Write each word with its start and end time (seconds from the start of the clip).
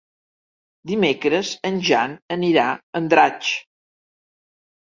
Dimecres 0.91 1.51
en 1.71 1.77
Jan 1.89 2.17
anirà 2.37 2.65
a 2.73 2.99
Andratx. 3.03 3.55